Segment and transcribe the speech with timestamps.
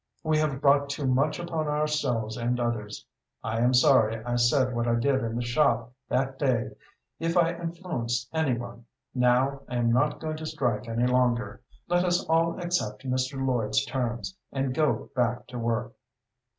[0.23, 3.05] We have brought too much upon ourselves and others.
[3.43, 6.71] I am sorry I said what I did in the shop that day,
[7.19, 8.85] if I influenced any one.
[9.13, 11.61] Now I am not going to strike any longer.
[11.87, 13.45] Let us all accept Mr.
[13.47, 15.93] Lloyd's terms, and go back to work."